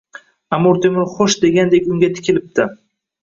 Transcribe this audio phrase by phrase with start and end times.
[0.55, 2.65] Amir Temur “xo’sh” degandek unga tikilibdi.